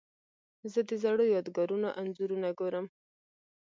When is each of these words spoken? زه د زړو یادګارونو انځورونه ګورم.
زه 0.71 0.79
د 0.89 0.91
زړو 1.03 1.25
یادګارونو 1.35 1.87
انځورونه 2.01 2.49
ګورم. 2.59 2.85